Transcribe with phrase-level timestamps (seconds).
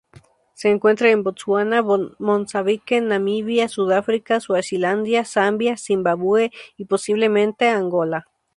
[0.55, 1.83] Se encuentra en Botsuana,
[2.17, 8.25] Mozambique, Namibia, Sudáfrica, Suazilandia, Zambia, Zimbabue, y posiblemente Angola.